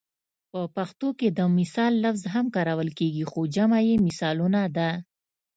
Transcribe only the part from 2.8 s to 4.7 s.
کیږي خو جمع یې مثالونه